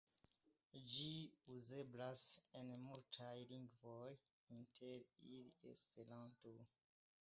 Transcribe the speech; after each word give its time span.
Ĝi 0.93 1.09
uzeblas 1.57 2.23
en 2.61 2.73
multaj 2.87 3.31
lingvoj, 3.53 4.09
inter 4.61 5.09
ili 5.35 5.49
Esperanto. 5.75 6.61